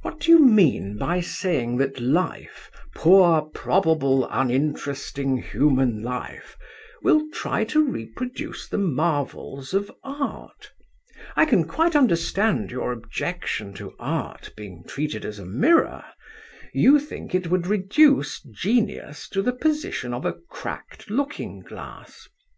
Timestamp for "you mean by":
0.30-1.20